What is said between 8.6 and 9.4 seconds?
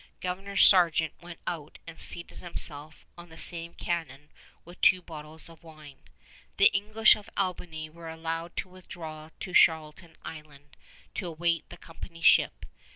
withdraw